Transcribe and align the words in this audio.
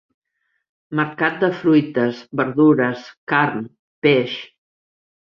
Mercat 0.99 1.37
de 1.43 1.51
fruites, 1.59 2.23
verdures, 2.41 3.07
carn, 3.35 3.63
peix. 4.09 4.39